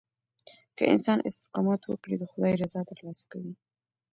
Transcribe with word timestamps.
که 0.77 0.83
انسان 0.93 1.17
استقامت 1.29 1.81
وکړي، 1.85 2.15
د 2.17 2.23
خداي 2.31 2.53
رضا 2.61 2.81
ترلاسه 2.89 3.25
کوي. 3.31 3.53